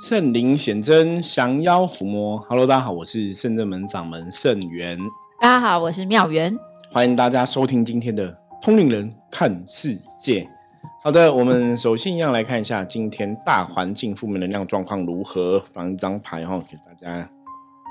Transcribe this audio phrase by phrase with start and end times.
[0.00, 2.38] 圣灵显真，降妖伏魔。
[2.48, 4.96] Hello，大家好，我是圣正门掌门圣元。
[5.40, 6.56] 大家好，我是妙元。
[6.92, 10.48] 欢迎大家收听今天的通灵人看世界。
[11.02, 17.28] 好的，我们首先一样来看一下今天大环境负面能量状况如何，放一张牌哈，给大家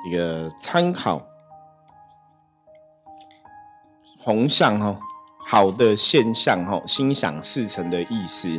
[0.07, 1.21] 一个参考。
[4.17, 4.97] 红象哈，
[5.45, 8.57] 好的现象哈，心想事成的意思。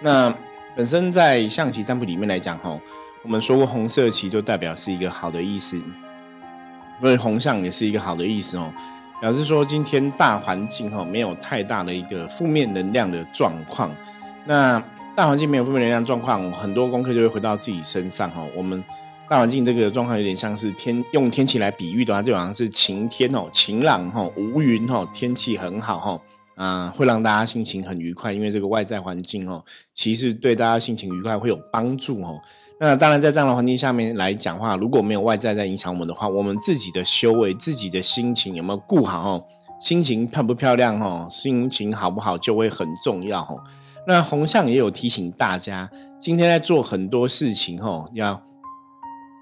[0.00, 0.34] 那
[0.76, 2.78] 本身在象棋占卜里面来讲，吼，
[3.22, 5.82] 我们说过红色棋就代表是一个好的意思，
[7.00, 8.70] 所以红象也是一个好的意思哦，
[9.18, 13.90] 表示说今天大环境哈没有太大的一个负面能量的状况。
[14.44, 14.78] 那
[15.16, 18.46] 大环境没有负面能量状况，很多功课就会回到自己身上哈。
[18.54, 18.84] 我们
[19.30, 26.20] 大环境这个状况有点像是天用天气来比喻的话，就好像是晴天哦，晴朗哈，无云哈，天气很好哈。
[26.56, 29.62] 啊，会让大家心情很愉快，因为这个外在环境哦，
[29.94, 32.40] 其实对大家心情愉快会有帮助哦。
[32.80, 39.44] 那当然，在这样的环境下面来讲话，如果没有外在在影响我们的话，我们自己的修为、自己的心情有没有顾好哦？
[39.80, 41.28] 心情漂不漂亮哦？
[41.30, 43.62] 心情好不好就会很重要哦。
[44.06, 48.45] 那红象也有提醒大家，今天在做很多事情哦，要。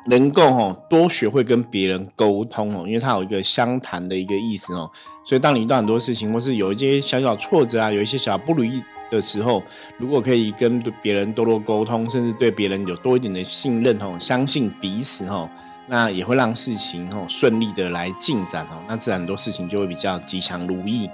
[0.07, 4.91] 能够哈多学会跟别人沟通哦，因为它有一个相谈的一个意思哦，
[5.25, 9.63] 所以当你遇到很多事情或是有一些小小挫折啊，有一些小不如意的时候，
[9.99, 15.49] 如果可以跟别人多多沟通，甚至对别人有多一点的信任哦，相信彼此哦，
[15.87, 21.09] 那也会让事情哦顺利的来进展哦，那自然很多事情就会比较吉祥如意。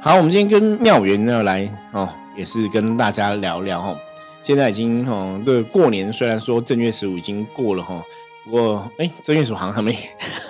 [0.00, 3.96] 好，我们今天跟妙缘呢来哦，也是跟大家聊聊哦，
[4.42, 8.02] 现在已经哦，这过年虽然说正月十五已经过了哈。
[8.50, 9.96] 不过，哎，正月十五好像还没。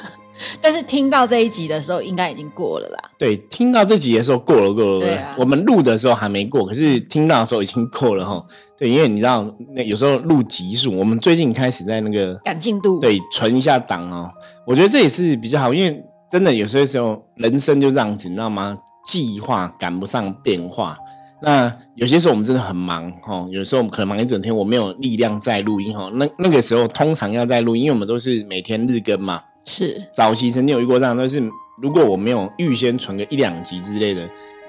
[0.62, 3.10] 但是听到这一集的时候，应该已经过了啦。
[3.18, 5.00] 对，听到这集的时候过了，过了。
[5.00, 5.34] 对啊。
[5.38, 8.42] 我们录的时候还没过，可是听到的时候已经过了哈。
[8.78, 14.30] 对，因为你知道，那有时候录集数，我们最近开始在那个赶进度，对，存一下档哦。
[14.66, 18.74] 我觉得这也是比较好，因为真的有些时候人生就这样子，你知道吗？
[19.06, 20.96] 计划赶不上变化。
[21.42, 26.10] 那有些时候我们真的很忙哈，有时候我们可能忙一整天，我没有力量在录音哈。
[26.14, 29.40] 那那个时候通常要在录音，因为我们都是每天日更嘛。
[29.64, 31.42] 是早期曾经有遇过这样，都是
[31.80, 34.20] 如果我没有预先存个一两集之类的，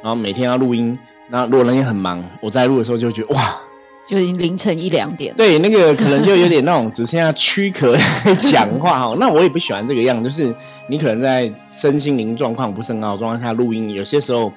[0.02, 0.98] 然后每天要录音，
[1.30, 3.60] 那如果人也很忙，我在录的时候就觉得哇，
[4.08, 5.34] 就已经凌晨一两点。
[5.36, 7.98] 对，那个可能就有点那种只剩下躯壳
[8.40, 9.18] 讲话哈。
[9.20, 10.54] 那我也不喜欢这个样，就是
[10.88, 14.50] 你可能在身心灵状况不是很好状况下录音，有些时候。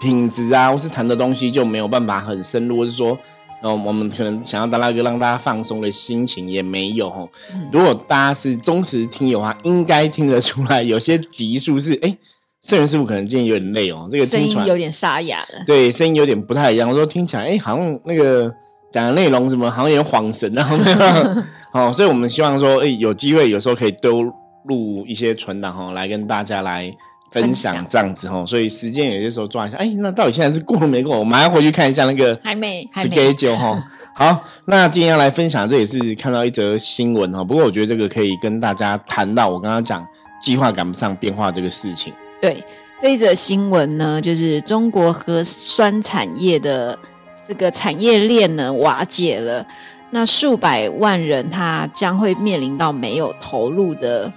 [0.00, 3.18] 品质啊，或是谈的东西就没有办法很深入，或是说，
[3.62, 7.28] 嗯我们可能想要达到一个让大家放松的心情也没有哦。
[7.72, 12.16] 如果大家是忠实听友的话，应该听得出来，有些集数是哎，
[12.62, 15.64] 圣人师傅可能今天有点累哦，这个声音有点沙哑了。
[15.66, 16.88] 对，声音有点不太一样。
[16.88, 18.52] 我说听起来哎，好像那个
[18.92, 20.76] 讲的内容什么，好像有点恍神然后
[21.74, 24.22] 哦，所以我们希望说，哎，有机会有时候可以丢
[24.64, 26.94] 入一些存档哈，来跟大家来。
[27.30, 31.16] 分享这样子吼，所以时间有些时候抓一下，哎，那到底现在是过了没过？
[31.20, 33.82] 我马上回去看一下那个还没 schedule 哈。
[34.14, 37.44] 好，那今天要来分享，这也是看到一则新闻哈。
[37.44, 40.04] 不过我觉得这个可以跟大家谈到我刚刚讲
[40.40, 42.12] 计划赶不上变化这个事情。
[42.40, 42.64] 对，
[43.00, 46.98] 这一则新闻呢，就是中国核酸产业的
[47.46, 49.64] 这个产业链呢瓦解了，
[50.10, 54.32] 那数百万人他将会面临到没有投入的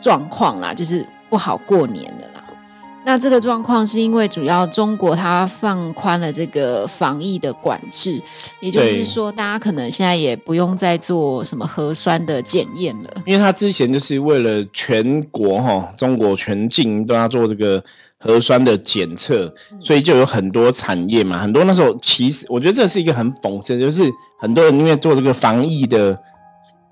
[0.00, 1.06] 状况啦，就是。
[1.32, 2.44] 不好过年了啦。
[3.06, 8.22] 那这个状况是因为主要中国它放宽了这个防疫的管制，
[8.60, 13.10] 也就是说，大家可能现在也不用再做什么核酸的检验了。
[13.24, 17.82] 因为他之前就是为了全国哈，中国全境都要做这个
[18.18, 24.02] 核酸的检测，所以就有很多产业嘛，很多那时候其实我觉得这是一个很讽刺，就是
[24.38, 26.22] 很多人因为做这个防疫的。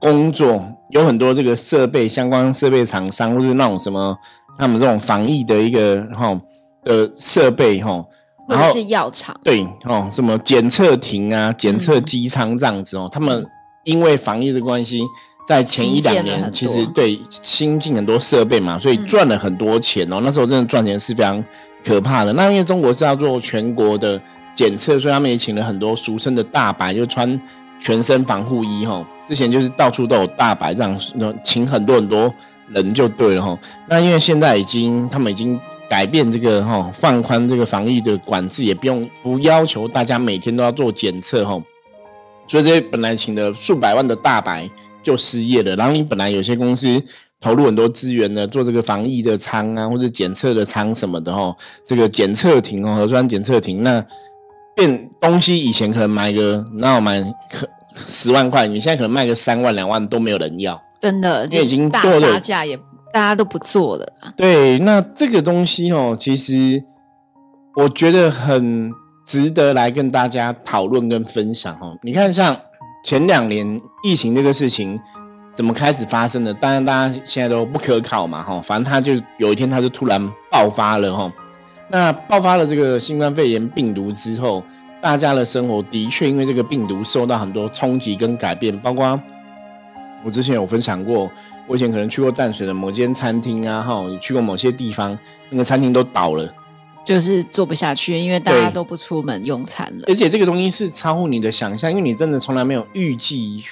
[0.00, 4.16] 工作有很多这个设备相关设备厂商，或是那种什么
[4.58, 6.40] 他们这种防疫的一个哈
[6.82, 8.04] 的设备哈，
[8.48, 13.46] 或者是药厂对哦，什么检测亭啊、检测机舱这样子哦，他们
[13.84, 15.02] 因为防疫的关系，
[15.46, 20.20] 在前一两年其实对新进很多设备嘛，所以赚了很多钱哦。
[20.22, 21.42] 那时候真的赚钱是非常
[21.84, 22.32] 可怕的。
[22.32, 24.20] 那因为中国是要做全国的
[24.54, 27.40] 检测，所以他们也请了很多俗称的大白，就穿
[27.80, 29.04] 全身防护衣哈。
[29.26, 31.00] 之前就是到处都有大白这样，
[31.44, 32.32] 请很多很多
[32.68, 33.58] 人就对了哈。
[33.88, 41.60] 那因为现在已经他们已经改变这个哈，放宽这个防疫的管制，也不用不要求大家每天都要做检测哈。
[42.48, 44.68] 所以这些本来请的数百万的大白
[45.02, 45.76] 就失业了。
[45.76, 47.00] 然后你本来有些公司
[47.40, 51.56] 投入很多资源呢，做这个防疫的仓啊，或者检测的仓什么的哈，
[51.86, 54.04] 这个检测亭哦，核酸检测亭那
[54.80, 57.68] 变东西以前可能买个那我买可。
[57.96, 62.76] 十万块，你现在可能卖个三万两万都没有人要，真的，因为已经大杀价也
[63.12, 64.32] 大家都不做了啊。
[64.36, 66.82] 对，那这个东西哦，其实
[67.74, 68.92] 我觉得很
[69.26, 71.98] 值得来跟大家讨论跟分享哦。
[72.02, 72.56] 你看，像
[73.04, 74.98] 前两年疫情这个事情
[75.52, 76.54] 怎么开始发生的？
[76.54, 81.30] 当然，大家现在都不可考嘛，哈，反正它就有一天它就突然爆发了，哈。
[81.90, 84.62] 那爆发了这个新冠肺炎病毒之后，
[85.02, 89.20] 大家的生活的确因为这个病毒受到很多冲击跟改变，包括
[90.24, 91.30] 我之前有分享过，
[91.66, 95.18] 我以前可能去过淡水的某间餐厅啊，哈，去过某些地方，
[95.50, 96.54] 那个餐厅都倒了，
[97.04, 100.04] 就是做不下去，因为大家都不出门用餐了。
[100.06, 103.64] 而且这个东西是超乎你的想象，因为你真的从来没有预计、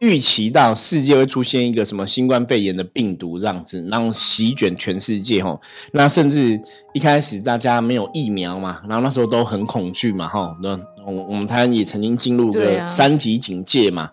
[0.00, 5.58] 预期到世界会出现一个什么新冠肺炎的病毒这样子，然后席卷全世界哈。
[5.92, 6.60] 那甚至
[6.92, 10.56] 一开始大家没有疫苗嘛，然后那时候都很恐惧嘛哈。
[10.62, 14.10] 那我我们台湾也曾经进入个三级警戒嘛。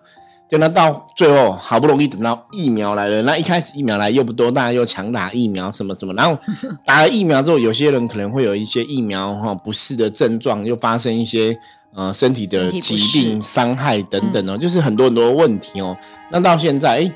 [0.50, 6.38] 就那到最后好不容易等到疫苗来了，那一开始疫苗来又不多，大家又强打疫苗什么什么，然后
[6.86, 11.58] 打了疫苗之后，有些人可能会有一些疫苗哈不适的症状，又发生一些
[11.96, 15.96] 呃身体的疾病、伤害等等哦，就是很多很多问题哦。
[16.32, 17.12] 那到现在，哎，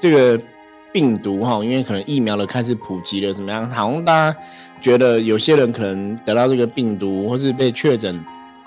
[0.00, 0.42] 这个
[0.92, 3.70] 病毒哈，因为可能疫苗的开始普及了，怎么样？
[3.70, 4.38] 好像大家
[4.80, 8.22] 觉得有些人可能得到这个病毒，或是被确诊，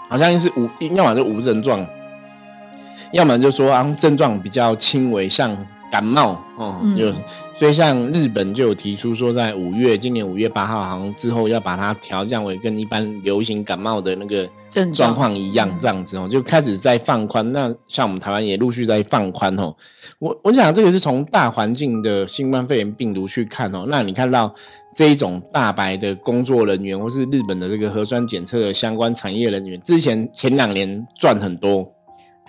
[0.09, 1.85] 好像是无，要么就无症状，
[3.11, 5.55] 要么就说啊症状比较轻微，像
[5.95, 7.13] 感冒哦，嗯有。
[7.57, 17.49] 所以像日本就有提出说，在五月，今年五月八号，好像之后要把它调降为跟一般流行感冒的那个症状状况一样，这样子哦，就开始在放宽。
[17.53, 19.73] 那像我们台湾也陆续在放宽哦。
[20.19, 23.85] 我我想这个是从大环境的新冠肺炎病毒去看哦。
[23.87, 24.53] 那你看到
[24.93, 31.89] 这一种大白的工作人员，或是日本的这个核酸检测的相关产业人员，之前前两年赚很多，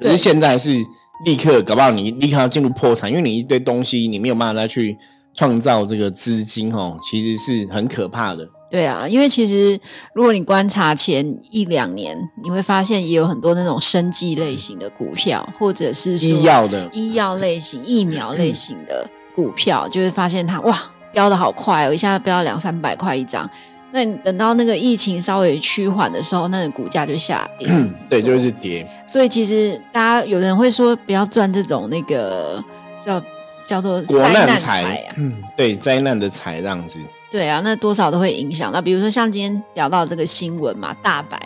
[0.01, 0.77] 可是现在是
[1.25, 4.97] 立刻搞不好你立刻要进入破产，因为你一堆东西你没有办法再去
[5.35, 8.47] 创造这个资金哦，其实是很可怕的。
[8.69, 9.79] 对啊，因为其实
[10.13, 20.77] 如果你观察前一两年，你会发现也有很多那种生计类型的股票，或者是说医药的医药类型、疫苗 类型的股票，就会发现它哇
[21.13, 23.49] 飙的好快哦，一下飙到两三百块一张。
[23.97, 27.67] 那你等到那个疫情稍微趋缓的时候，那个股价就下跌。
[28.11, 28.87] 对，就是跌。
[29.07, 32.63] 所以其实大家有人会说不要赚这种那个
[33.03, 33.19] 叫
[33.65, 37.01] 叫做国灾难财财啊，嗯，对，灾难的财这样子。
[37.31, 38.71] 对啊，那多少都会影响。
[38.73, 41.39] 那比如说像今天聊到这个新闻嘛，大白，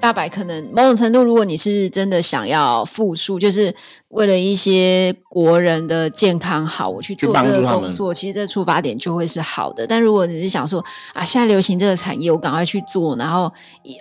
[0.00, 3.72] 大白可能某种程度，如果你是真的想要复述，就是
[4.08, 9.86] 为了一些国人的健康好，我去去做这个工作，其实这出发点就会是好的。
[9.86, 13.52] 但如果你是想说啊，现在流行这个产业，我赶快去做，然后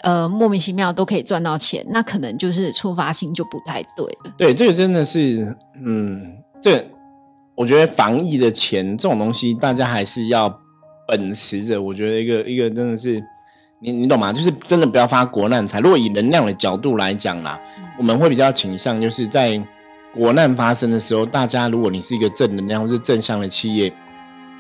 [0.04, 4.34] 呃莫名其妙都可以赚到钱，那可能就是出发性就不太对了。
[4.38, 6.84] 对，这个真的是，嗯，这
[7.56, 10.62] 我觉得防疫的钱这种东西，大家还是要
[11.08, 11.82] 秉持着。
[11.82, 13.24] 我觉得一个一个真的是，
[13.80, 14.32] 你你懂吗？
[14.34, 15.80] 就是真的不要发国难财。
[15.80, 17.60] 如果以能量的角度来讲啦，
[17.98, 19.62] 我们会比较倾向就是在
[20.14, 23.92] 国难发生的时候，大家如果你是一个正能量或是正向的企业，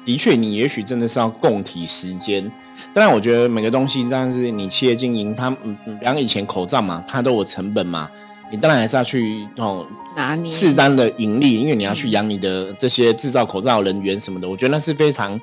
[0.04, 2.52] 的确你也许真的是要共体时间。
[2.94, 8.12] 当然，我觉得每个东西，当然是你企业经营，它比方以前口罩嘛，它都有成本嘛，
[8.52, 15.40] 你当然还是要去哦拿捏适当的盈利，因为你要去养你的这些制造口罩人员什么的，我觉得那是非常，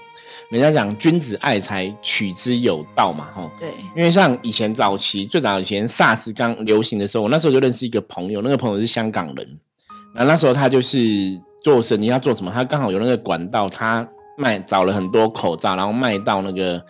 [0.51, 3.51] 人家讲君子爱财，取之有道嘛，吼。
[3.59, 9.47] 对，因为像以前早期最早以前 SARS 刚流行的时候，我那时候就认识一个朋友，那个朋友是香港人，
[10.15, 10.99] 然后那时候他就是
[11.63, 12.51] 做生意，要做什么？
[12.51, 16.83] 他刚好有那个管道，他卖找了很多口罩，然后卖到那个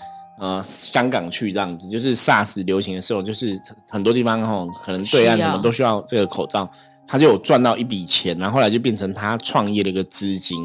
[0.42, 1.88] 呃香港去，这样子。
[1.88, 3.56] 就是 SARS 流行的时候，就是
[3.88, 6.68] 很多地方哈，可能对岸什么都需要这个口罩。
[7.06, 10.58] 他就有赚到一笔钱，然后后来就变成他创业的一个资金。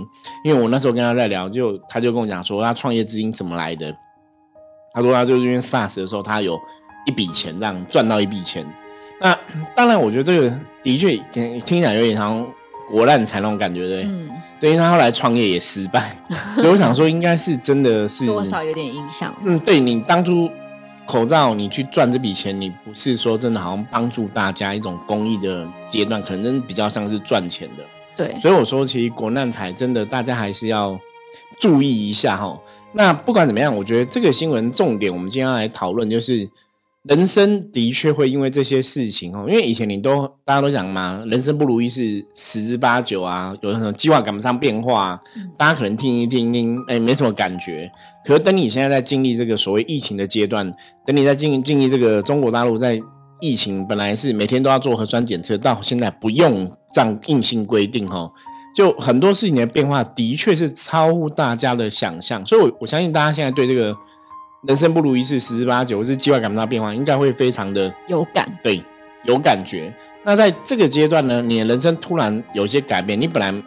[0.44, 3.96] 因为我那时候跟他在聊，就他就跟我讲说，他创业资金怎么来的。
[4.94, 6.58] 他说他就是因为 SARS 的时候，他有
[7.06, 8.66] 一笔钱，这样赚到一笔钱。
[9.20, 9.38] 那
[9.76, 12.48] 当然，我觉得这个的确听听起来有点像
[12.90, 14.04] 国难财那种感觉，对？
[14.04, 14.30] 嗯，
[14.60, 16.16] 对，因为他后来创业也失败，
[16.56, 19.36] 所以我想说，应该是真的是多少有点影响。
[19.44, 20.50] 嗯，对你当初
[21.06, 27.84] 口罩你去赚这笔钱，你不是说真的好像帮助大家一种公益的阶段，可能真的比较像是赚钱的。
[28.16, 31.00] 对，所以我说，其实国难财真的大家还是要
[31.60, 32.58] 注意一下哈。
[32.94, 36.50] 那不管怎么样，我觉得这个新闻重点，我们今天要来讨论就是。
[37.08, 45.22] 人生的确会因为这些事情哦，因为以前你都大家都讲嘛，人生不如意是十之八九啊，有那种计划赶不上变化、啊，
[45.58, 47.90] 大家可能听一听听，哎，没什么感觉。
[48.26, 50.70] 可是等你现在在经历这个所谓疫情的阶段，
[51.06, 53.00] 等你在经经历这个中国大陆在
[53.40, 58.30] 疫情本来是每天都要做核酸检测，到现在不用这样硬性规定哈，
[58.76, 63.96] 就很多事情的变化的确是超乎大家的想象，所以，我我相信大家现在对这个
[64.66, 68.82] 人生不如意事十之八九，是计划赶不上变化，应该会非常的有感，对，
[69.26, 69.94] 有感觉。
[70.24, 73.64] 那在这个阶段呢，你的人生突然有些改变，你本来。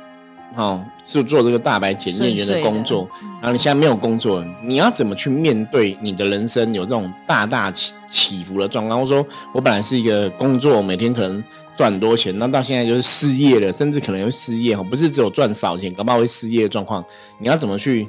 [0.57, 3.09] 哦，是做这个大白检验员的工作，
[3.41, 9.01] 然后你现在没有工作，你要怎么去面对你的人生有这种大大起起伏的状况？
[9.01, 11.41] 我说，我本来是一个工作，每天可能
[11.77, 17.05] 赚很多钱，那到现在就是失业了，甚至可能会失业哦，不是只有赚少钱，搞不好会失业的状况。
[17.39, 18.09] 你要怎么去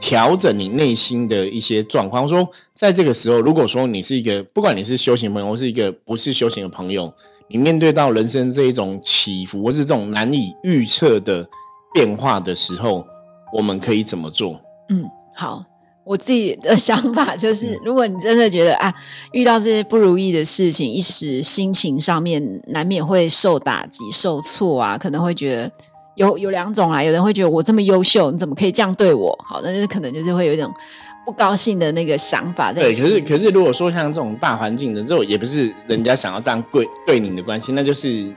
[0.00, 2.26] 调整你内心的一些状况？
[2.26, 7.12] 说，在这个时候，如果说你是一个，不管你是修行朋友，或是一个不是修行的朋友，
[7.48, 11.48] 你面对到人生这一种起伏，或是这种难以预测的。
[11.92, 13.04] 变化的时候，
[13.52, 14.60] 我们可以怎么做？
[14.90, 15.04] 嗯，
[15.34, 15.60] 好，
[16.04, 18.94] 我自己的想法就是，如果你真的觉得啊，
[19.32, 25.72] 遇到这些不如意的事情，一时心情上面难免会受打击、受挫啊，可能会觉得
[26.14, 29.36] 有有两种啊，有人会觉得我这么优秀，你怎么可以这样对我？
[29.46, 30.72] 好，那就可能就是会有一种
[31.24, 32.72] 不高兴的那个想法。
[32.72, 38.32] 对，可是可是，如果说像这种大环境的这种，也不是人家想要这样对对你的关系，那就是。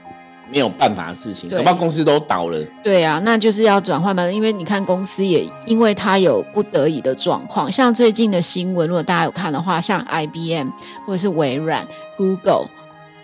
[0.52, 2.62] 没有办法的事情，恐怕公司都倒了。
[2.82, 4.30] 对啊，那就是要转换嘛。
[4.30, 10.68] 因为你看，公司也因为它有不得已的状况，像最近的新闻，如果大家有看的话，像 IBM
[11.06, 11.84] 或者是微软、
[12.18, 12.66] Google，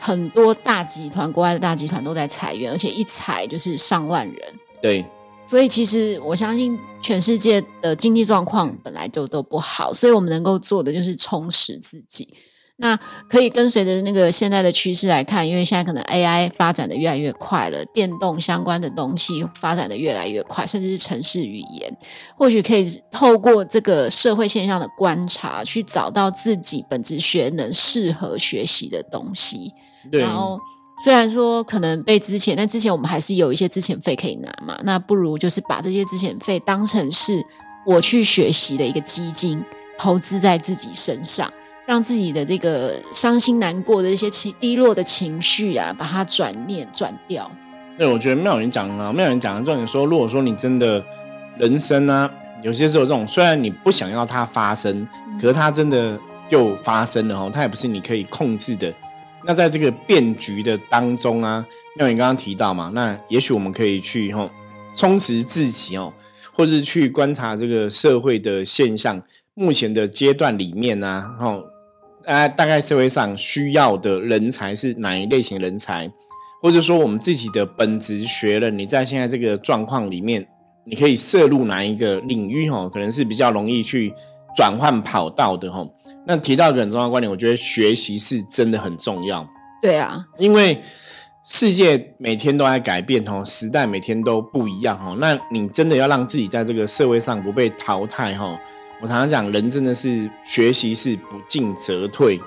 [0.00, 4.37] 很多大集团，国外的大集团都在裁员，而且一裁就是上万人。
[4.80, 5.04] 对，
[5.45, 12.33] 所以其实我相信，全世界的经济状况本来就都不好，所以我们能够做的就是充实自己。
[12.83, 21.95] 那可以跟随着那个现在的趋势来看，因为现在可能 AI 发展的越来越快了，电动相关的东西发展的越来越快，甚至是城市语言，
[22.35, 29.75] 或许可以透过这个社会现象的观察，去找到自己本职学能适合学习的东西。
[30.11, 30.59] 然后
[31.04, 37.45] 虽然说可能被之前，但之前我们还是有一些资遣费可以拿嘛，那不如就是把这些资遣费当成是
[37.87, 39.64] 我去学习的一个基金，
[39.99, 41.50] 投资在自己身上。
[41.87, 47.50] 让自己的这个伤心难过的一些情低落的情绪啊，把它转念转掉。
[47.99, 51.04] 对，我觉得妙人讲啊，妙人讲的重点说，如果说你真的
[51.59, 52.30] 人生呢，
[52.62, 55.04] 有些时候这种虽然你不想要它发生，
[55.40, 56.16] 可是它真的
[56.49, 58.95] 就发生了哦，它也不是你可以控制的。
[59.45, 61.67] 那在这个变局的当中啊，
[61.97, 64.51] 妙人刚刚提到嘛，那也许我们可以去吼
[64.95, 66.13] 充实自己哦，
[66.53, 69.23] 或是去观察这个社会的现象，
[69.55, 71.65] 目前的阶段里面呢，吼。
[72.27, 76.09] 啊，大概社会上需要的人才是哪一类型人才，
[76.61, 80.47] 或者说我们自己的本职学了，你在现在这个状况里面，
[80.85, 82.71] 你可以涉入哪一个领域？
[82.71, 84.13] 哈，可能是比较容易去
[84.55, 85.73] 转换跑道的。
[85.73, 85.85] 哈，
[86.26, 89.47] 那提到一个很重要的观点，我觉得学习是真的很重要。
[89.83, 90.81] 对啊，因为
[91.49, 98.59] 世界每天都在改变，哦，时代每天都不一样，哦，那你真的要让自己在这个社会上不被淘汰，哈。
[99.02, 102.38] 我常常讲，人真的是学习是不进则退。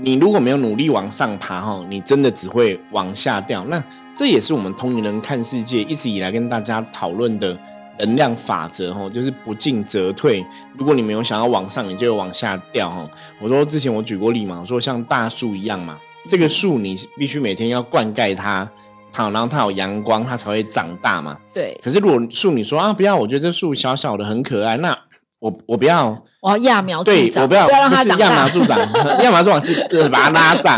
[0.00, 3.62] 你如果没有努力往上爬，哈，你真的只会往下掉。
[3.66, 3.84] 那
[4.14, 7.54] 这也是我们同龄人看世界一直以来跟大家讨论的
[7.98, 10.44] 能量法则，哦，就是不进则退。
[10.76, 13.08] 如果你没有想要往上，你就往下掉，哦。
[13.40, 15.96] 我说之前我举过例嘛，我说像大树一样嘛，
[16.28, 18.68] 这个树你必须每天要灌溉它，
[19.14, 21.36] 好，然后它有阳光，它才会长大嘛。
[21.52, 21.78] 对。
[21.82, 24.96] 可是如果树你说啊，不要，我觉得这树小小的很可爱，那。
[25.40, 26.08] 我我不要，
[26.40, 28.26] 我要揠苗助长，我不要，不要让它长大。
[28.26, 28.76] 揠苗助长，
[29.20, 30.76] 揠苗助长是就是把它拉长，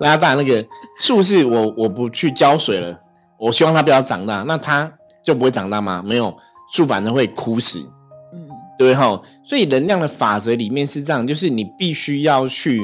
[0.00, 0.34] 拉大。
[0.34, 0.62] 那个
[1.00, 2.94] 树是我我不去浇水了，
[3.38, 4.92] 我希望它不要长大，那它
[5.24, 6.02] 就不会长大吗？
[6.04, 6.36] 没有，
[6.72, 7.78] 树反而会枯死。
[8.32, 9.20] 嗯，对哈。
[9.44, 12.80] 所以能量的法则里面是这样，就是你必须要去。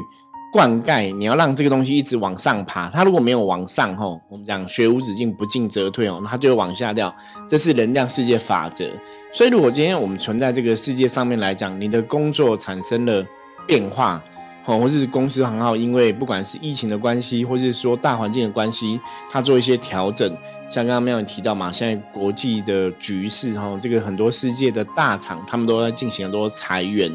[0.50, 2.88] 灌溉，你要让这个东西一直往上爬。
[2.88, 7.14] 它如果没有往上，吼，我们讲学无止境，不进则退哦，它就会往下掉。
[7.50, 8.86] 这是能量世界法则。
[9.30, 13.22] 所以，如果今天我们存在这个世界上面来讲，你的工作产生了
[13.66, 14.24] 变化，
[14.68, 20.30] 哦，或是公司行号因为不管是疫情的关系，或是说大环境的关系，它做一些调整。
[20.68, 27.10] 像刚刚没有提到嘛，现在国际的局势，哈，这个很多世界的大厂，他们都在进行很多裁员，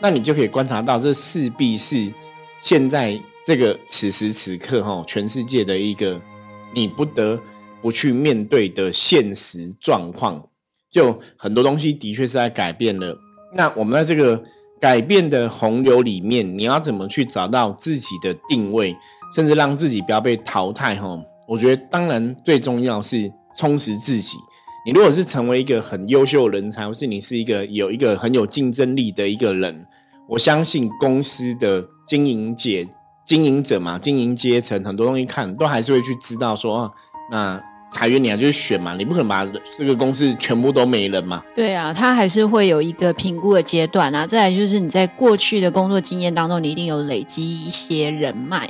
[0.00, 2.12] 那你就可以观察到，这势必是。
[2.58, 6.20] 现在这个此时此刻，哈，全世界的一个
[6.74, 7.38] 你不得
[7.80, 10.48] 不去面对的现实状况，
[10.90, 13.16] 就很多东西的确是在改变了。
[13.54, 14.42] 那我们在这个
[14.80, 18.96] 改变的洪流里面，你要怎么去找到自己的定位，
[19.34, 20.94] 甚至让自己不要被淘汰？
[20.96, 21.18] 哈，
[21.48, 24.36] 我觉得当然最重要是充实自己。
[24.84, 29.84] 你如果是成为一个很优秀的人才，或是你是一个有一个很有竞争力的一个人。
[30.28, 32.86] 我相信公司的经营界
[33.24, 36.92] 经营者嘛，经营阶层很多东西看都还是会去知道说啊，
[37.30, 37.62] 那
[37.96, 41.42] 裁员你要去选嘛，你不可能把这个公司全部都没了嘛。
[41.54, 44.26] 对啊，他还是会有一个评估的阶段啊。
[44.26, 48.68] 再来就是你在过去的工作经验当中，你一定有累积一些人脉，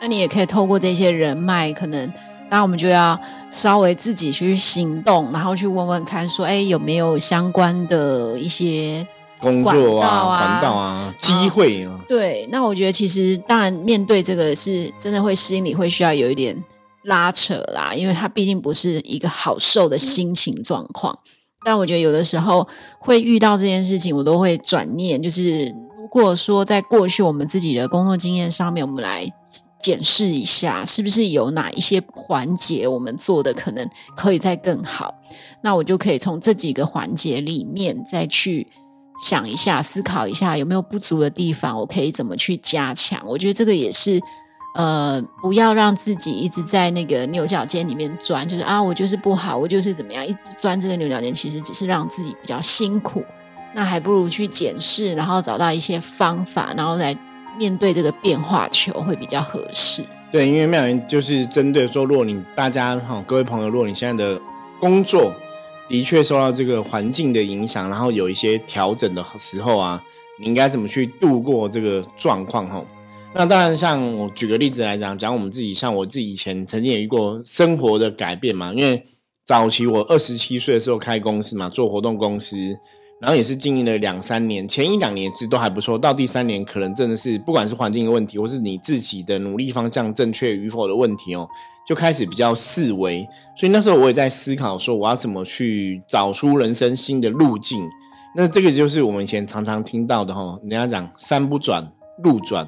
[0.00, 2.10] 那你也可以透过这些人脉，可能。
[2.48, 3.16] 那我们就要
[3.48, 9.06] 稍微自己去行动，然后去问问看，说，哎，有没有相关的一些
[9.38, 12.00] 工作啊、管道啊、机会啊？
[12.08, 16.56] 对，那我觉得其实当然面对这个是真的会心里会需要有一点
[17.04, 21.18] 拉扯啦，因为它毕竟不是一个好受的心情状况。
[21.64, 22.66] 但我觉得有的时候
[22.98, 25.64] 会遇到这件事情，我都会转念，就是
[25.98, 29.30] 如果说在过去我们自己的工作经验上面，我们来。
[29.82, 35.14] 检视一下，是不是有哪一些环节我们做的可能可以再更好？
[35.62, 38.66] 那我就可以从这几个环节里面再去
[39.26, 43.22] 想一下、思考一下有没有不足的地方，我可以怎么去加强？
[43.26, 44.20] 我觉得这个也是，
[44.74, 53.24] 呃，不要让自己一直在那个牛角尖里面钻，就是啊，我就是不好，我就是怎么样，一直钻这个牛角尖，其实只是让自己比较辛苦。
[53.74, 57.16] 那还不如去检视，然后找到一些方法，然后来。
[57.58, 60.02] 面对这个变化球会比较合适。
[60.30, 64.40] 对，因为妙云就是针对说，如果你大家哈各位朋友，如果你现在的
[64.78, 65.30] 工作
[65.86, 70.02] 的确受到这个环境的影响，然后有一些调整的时候啊，
[70.38, 72.66] 你应该怎么去度过这个状况？
[72.68, 72.82] 哈，
[73.32, 79.04] 那当然，像我举个例子来讲，讲我们自己，像我自己以前曾经有一过生活的改变嘛，因为
[79.46, 82.56] 早期我二十七岁的时候开公司嘛，做活动公司。
[83.20, 91.46] 然后也是经营了两三年，前一两年其实都还不错，到第三年可能真的是不管是环境的问题，或是你自己的努力方向正确与否的问题哦，
[91.86, 93.28] 就开始比较四维。
[93.54, 97.78] 所以那时候我也在思考说，我要怎么去找出人生新的路径。
[98.34, 101.92] 那这个就是我们以前常常听到的哈，人家讲山不转
[102.24, 102.66] 路转，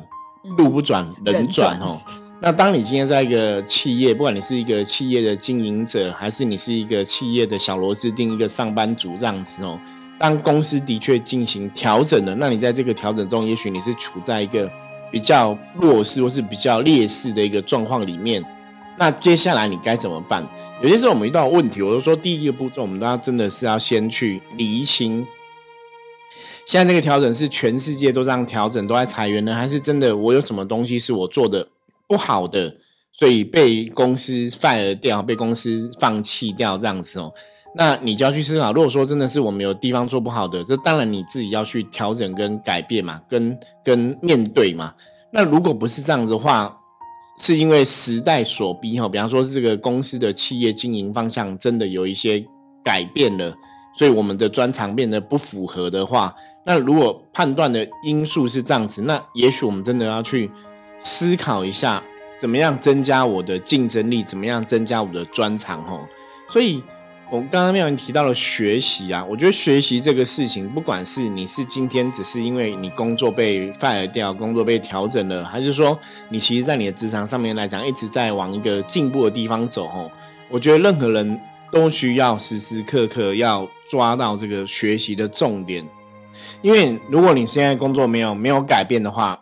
[0.57, 2.01] 路不转人转哦。
[2.41, 9.79] 那当你今天在一个企业，不管你是一个企业的经营者，还是你是一个企业的小螺丝钉，一个上班族这样子哦。
[10.19, 14.71] 当公司的确进行调整了，那你在这个调整中，也许你是处在一个
[15.11, 18.45] 比较弱势或是比较劣势的一个状况里面。
[18.99, 20.47] 那接下来你该怎么办？
[20.83, 25.27] 有些时候我们遇到问题，我就说第一个步骤，我们都要真的是要先去厘清，
[26.67, 31.67] 现在这个调整是全世界都这样调整，都在裁员呢，还是真的我有什么东西是我做的
[32.07, 32.77] 不好的，
[33.13, 37.33] 所以被公司 fire 掉，被公司放弃掉这样子哦。
[37.75, 44.95] 那你就要去思考，如果说真的是我们有地方做不好的，这当然你自己要去调整跟改变嘛，跟跟面对嘛。
[45.33, 46.79] 那如果不是这样子的话，
[47.39, 52.45] 是因为时代所逼哈，比方说这个公司的企业经营方向真的有一些
[52.85, 53.55] 改变了，
[53.95, 60.51] 所以我们的专长变得不符合的话，那如果判断的因素是这样子，那也许我们真的要去
[60.99, 62.03] 思考一下，
[62.39, 66.07] 怎么样增加我的竞争力，怎么样增加我的专长哦。
[66.49, 66.83] 所以。
[67.31, 80.11] 我刚刚妙云提到了学习啊，我觉得学习这个事情，不管是你是今天只是因为你工作被 fire 掉，工作被调整了，还是说你其实在你的职场上面来讲，一直在往一个进步的地方走哦，
[80.51, 81.41] 我觉得任何人
[81.73, 85.85] 都需要时时刻刻要抓到这个学习的重点，
[86.61, 89.41] 因为如果你现在工作没有没有改变的话。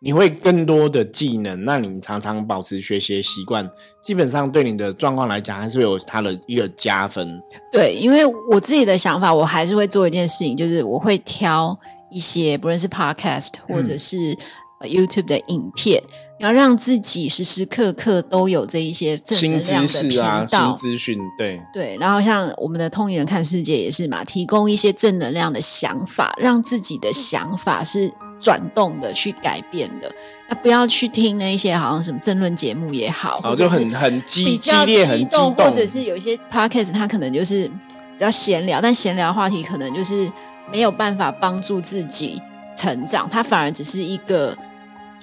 [0.00, 3.68] 你会更多的技能，那你常常保持学习习惯，
[4.00, 7.42] 基本上对你的状况来讲，还是有它的一个加分。
[7.72, 11.76] 对，因为我自己的想法，我还是会做一件事情，就是我会挑
[12.12, 14.38] 一些不论是 Podcast 或者是
[14.86, 16.02] YouTube 的影片，
[16.38, 21.18] 要让自己时时刻刻都有这一些正能量的频道、新资讯。
[21.36, 28.12] 对对，然后像我们的通灵人看世界也是嘛，提供一些正能量的想法，让自己的想法是。
[28.40, 30.08] 转动的去改变的，
[30.48, 40.30] 那不要去听那一些好像什么争论节目也好，哦，就很很激激烈、很激动，或者是有一些 podcast，它可能就是比较闲聊，但闲聊话题可能就是
[40.70, 42.40] 没有办法帮助自己
[42.76, 44.56] 成长，它反而只是一个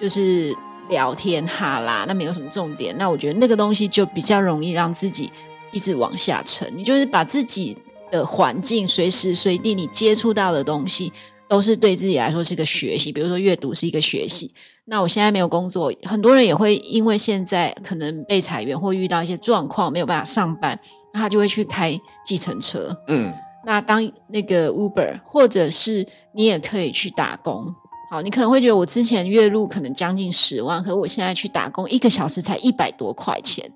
[0.05, 0.55] 就是
[0.87, 2.95] 聊天哈啦，那没有什么重点。
[2.95, 5.31] 那我觉得那个东西就比较容易让自己
[5.71, 6.71] 一直往下沉。
[6.77, 7.75] 你就是把自己
[8.11, 11.11] 的环境随时随地你接触到的东西。
[11.47, 14.51] 都是对自己来说是个学习，比如说阅读是一个学习。
[14.85, 20.79] 那我现在没有工作，很多人也会因为现在可能被裁员或遇到一些状况没有办法上班，
[21.13, 22.97] 那他就会去开计程车。
[23.09, 23.31] 嗯，
[23.63, 27.71] 那当那个 Uber，或者是你也可以去打工。
[28.09, 33.69] 好，你可能会觉得我之前月入可能将近十万，可是我现在去打工一个小时才一百多块钱，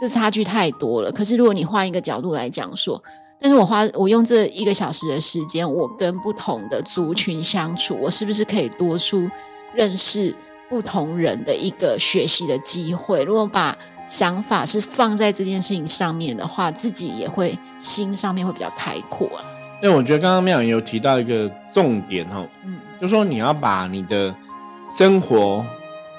[0.00, 1.12] 这差距太多了。
[1.12, 3.02] 可是如果你换一个角度来讲说，
[3.40, 9.28] 但是我花我用这一个小时的时间，我跟不同的族群相处，我是不是可以多出
[9.74, 10.34] 认识
[10.70, 13.22] 不同人的一个学习的机会。
[13.24, 13.76] 如果把
[14.08, 19.44] 想法是放在这件事情上面的话，自己也会心上面会比较开阔了。
[19.82, 24.34] 因为我觉得刚刚妙颖有提到一个重点哦，嗯，就说你要把你的
[24.88, 25.62] 生活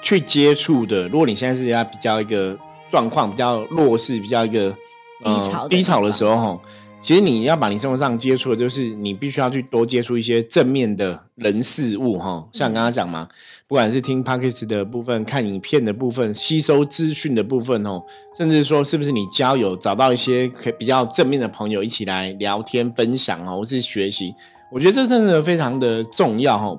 [0.00, 2.56] 去接触的，如果你现在是要比较一个
[2.88, 4.70] 状况比较弱势，比较一个
[5.24, 6.60] 低潮低潮的时候哈。
[7.02, 12.44] 其实你要把你生活上接触的，就是你必须要去多接触一些正面的人事物哈。
[12.52, 13.28] 像刚刚讲嘛，
[13.68, 18.02] 不管是听 p o c a s t 的部分、看影片的部分、吸收资讯的部分哦，
[18.36, 24.34] 甚至说是不是你交友找到一些可比较正面的朋友一起来聊天分享哦，或是学习，
[24.72, 26.78] 我觉得这真的非常的重要哈。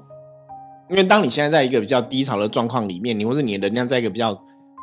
[0.90, 4.38] 因为当你现在在一个比较低潮的状况里面，你或者你的能量在一个比较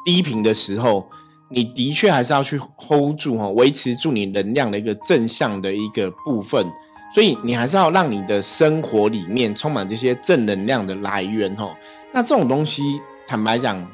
[0.04, 1.06] 低频的时候。
[1.50, 6.66] 你的确还是要去 hold 住哈，维持住你能量的一个正向的一个部分，
[7.14, 11.72] 所以你还是要让你的生活里面充满这些正能量的来源哈。
[12.12, 12.82] 那这种东西，
[13.28, 13.86] 坦白讲，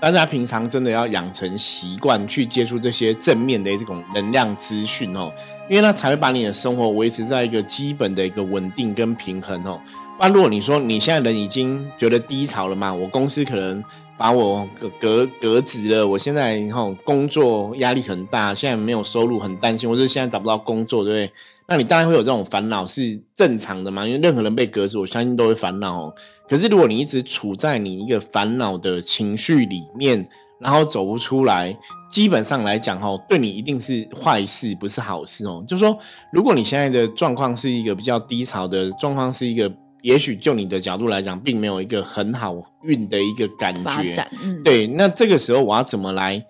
[0.00, 5.30] 大家平常真的要养成习惯去接触这些正面的这种能量资讯哦，
[5.68, 9.78] 因为它才会把你的生活维持在一个基本的一个稳定跟平衡哦。
[10.18, 13.84] 那如果你说你现在人已经觉得低潮了嘛，我公司可能。
[14.20, 21.32] 把我革革革职了，我现在哈工作压力很大，现在没有收入，很担心，或者现在找不到工作，对不对？
[21.66, 24.06] 那你当然会有这种烦恼，是正常的嘛？
[24.06, 26.14] 因为任何人被革职，我相信都会烦恼哦。
[26.46, 30.28] 可是如果你一直处在你一个烦恼的情绪里面，
[30.58, 31.74] 然后走不出来，
[32.12, 35.64] 基本上来讲吼，对你一定是坏事，不是好事哦。
[35.66, 35.98] 就是说，
[36.30, 39.72] 如果你现在的状况是一个比较低潮的状况，是一个。
[40.02, 44.28] 也许就你的角度来讲，并没有一个很好运的一个感觉。
[44.64, 46.42] 对，那这个时候我要怎么来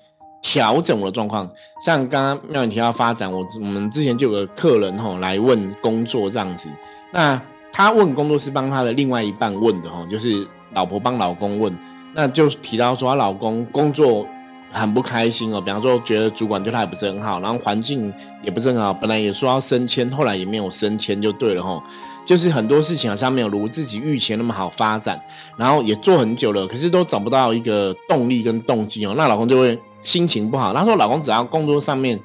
[0.43, 1.51] 调整我的状况？
[1.85, 6.69] 像刚刚妙你提到发展，我我们之前就有个客人吼来问工作这样子，
[7.13, 7.41] 那
[7.73, 11.77] 他问工作是帮他的另外一半问的吼，就是老婆帮老公问，
[12.15, 14.27] 那就提到说他老公工作。
[14.73, 21.83] 很不开心哦，比方说觉得主管对他也不是很好，然后环境也不是很好，本来也说要升迁，后来也没有升迁，就对了吼。
[22.25, 25.21] 就是很多事情好像没有如自己预期那么好发展，
[25.57, 29.15] 然后也做很久了，可是都找不到一个动力跟动机哦。
[29.17, 30.73] 那老公就会心情不好。
[30.73, 32.21] 他说老公只要工作上面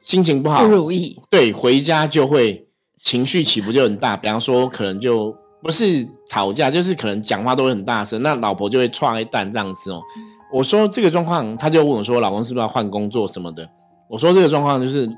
[0.00, 2.68] 心情不好，不如意，对，回家就会
[3.02, 4.16] 情绪起伏就很大。
[4.16, 10.00] 比方说可能就不是吵架，就是可能讲话都会很大声，那老婆就会踹一蛋这样子哦。
[10.52, 13.68] 我说这个状况，他就问我说：“老公是不是要换工作什么的？”
[14.08, 15.08] 我说这个状况就是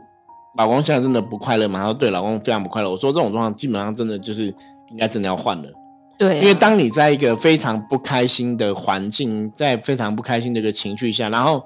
[0.58, 1.78] 老公现在真的不快乐嘛？
[1.80, 2.90] 他说对，老公非常不快乐。
[2.90, 4.46] 我说这种状况基本上真的就是
[4.90, 5.64] 应该真的要换了。
[6.18, 11.64] 对，因为当你在一个非常不开心的环境，在非常不开心的一个情绪下，然后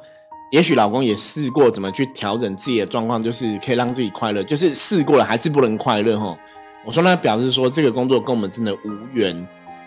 [0.53, 6.39] 也许老公也试过怎么去调整自己的状况，就是可以让自己快乐，就是试过了还是不能快乐哈。
[6.87, 8.79] 我说那表示说这个工作跟我们真的无
[9.13, 9.47] 缘。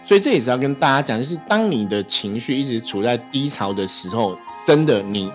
[0.09, 5.31] 所以这也是要跟大家讲，就是当你的情绪一直处在低潮的时候，真的你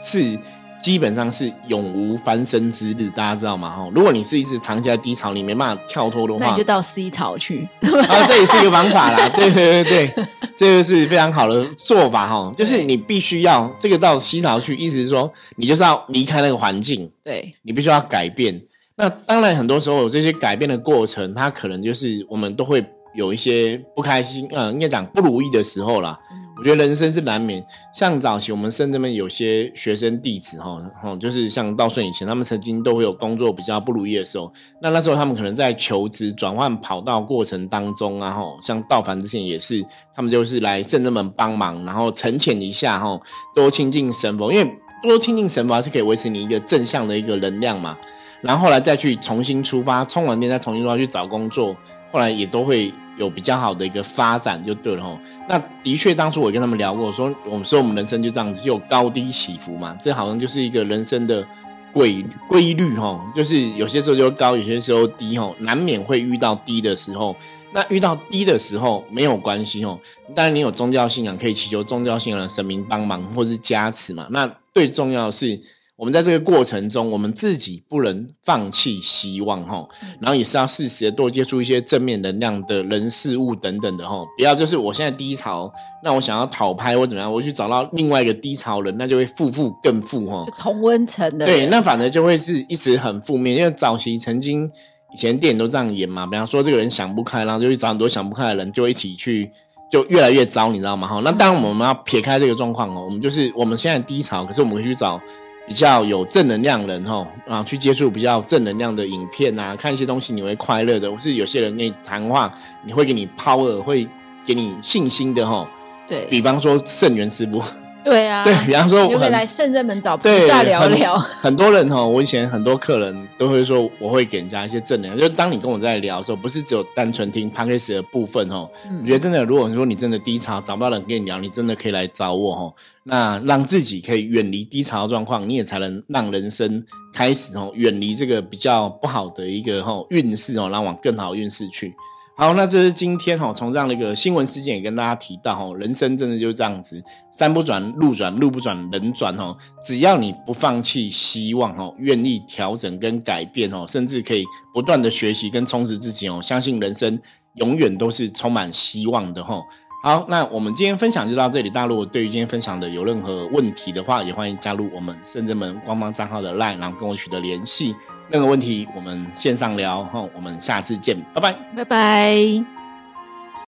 [0.00, 0.38] 是
[0.80, 3.68] 基本上是永无翻身之日，大家知道吗？
[3.74, 7.68] 哈，如果你是一直长期在低潮，你没办法跳脱的话，那你就到 C 潮去。
[7.82, 9.28] 啊，这也是一个方法啦。
[9.30, 12.54] 对对对对，这个是非常好的做法哈。
[12.56, 18.62] 就是你必须要这个到 C 潮去，意思是说你就是要离开那个环境，对你必须要改变。
[18.94, 22.84] 那当然，很多时候这些改变的过程，它可能就是我们都会。
[23.14, 26.18] 有一些不开心，呃，应该讲不如意的时候啦。
[26.58, 27.64] 我觉得人生是难免。
[27.92, 34.52] 像早期我们深圳边有些学生弟子，哈，哈，就是像道顺以前，他们曾经都会有工作比较不如意的时候。
[34.80, 43.18] 那那时候他们可能在求职、转换跑道过程当中啊，哈，像道凡之前也是，他们就是来圣人们帮忙，然后沉潜一下，哈，
[43.56, 47.98] 多亲近神佛，因为多亲近神佛是可以维持你一个正向的一个能量嘛。
[48.40, 51.74] 然后后来再去重新出发，充完电再重新出发去找工作，
[52.12, 52.92] 后来也都会。
[53.16, 55.18] 有比较好的一个发展就对了哈。
[55.48, 59.96] 那的确，当初我跟他们聊过，说我们说我们人生就这样子，就有高低起伏嘛。
[60.02, 61.46] 这好像就是一个人生的
[61.92, 63.20] 规规律哈。
[63.34, 67.36] 就是有些时候就高，有些时候低哈，难免会遇到低的时候。
[67.74, 69.98] 那遇到低的时候没有关系哦。
[70.34, 74.26] 当然，你有宗教信仰，可以祈求宗教信仰的神明帮忙或是加持嘛。
[74.30, 75.60] 那最重要的是。
[76.02, 79.86] 我们在这个过程中，我们自己不能放弃希望哈，
[80.18, 94.68] 然后也是要适时的多接触一些正面能量的人事物等等的哈，不要就是我现在低潮，那我想要讨拍或怎么样，我去找到另外一个低潮人，那就会负负更负哈，就同温层的对，那反而就会是一直很负面，因为早期曾经
[95.14, 99.48] 以前电影都这样演嘛，比方说这个人想不开，然后就去找很多想不开的人，就一起去，
[99.88, 101.06] 就越来越糟，你知道吗？
[101.06, 105.20] 哈，那当然我们要撇开这个状况哦，我们就是我们现在低潮，可是我们会去找。
[105.66, 111.10] 比较有正能量人哈啊，去接触比较正能量的影片啊，看一些东西你会快乐的。
[111.10, 112.52] 或是有些人跟你谈话，
[112.84, 114.08] 你会给你 power，会
[114.44, 115.68] 给你信心的哈。
[116.06, 117.62] 对，比方说圣元师傅。
[118.04, 121.16] 对啊，对，比方说，就可以来圣人门找菩萨聊聊。
[121.16, 125.16] 很多人哈，我以前很多客人都会说，我会给人家一些正能量。
[125.16, 128.68] 就是当你跟我在聊的时候，不是只有单纯听 p a c k a g e 的部分哦。
[129.00, 132.74] 我觉得真的，如果说你真的低潮找不到人跟你聊，你真的可以来找我哦。
[133.04, 141.94] 那让自己可以远离低潮的状况，你也才能让人生开始哦，远离这个比较不好的一个哈运势哦，让往更好运势去。
[142.34, 149.56] 好，那这是今天哈，从这样的一个新闻事件也跟大家提到哈，人生真的就是这样子，山不转路转，路不转人转哈。
[149.86, 157.16] 只要你不放弃希望哦，愿意调整跟改变哦，甚至可以不断的学习跟充实自己哦，相信人生
[157.56, 159.60] 永远都是充满希望的哈。
[160.02, 161.70] 好，那我们今天分享就到这里。
[161.70, 167.94] 大家如果对于今天分享的有任何问题的话，也欢迎加入我们深圳门官方账号的 LINE，然后跟我取得联系。
[168.28, 170.20] 任何问题，我们线上聊哈。
[170.34, 172.71] 我们下次见，拜拜，拜拜。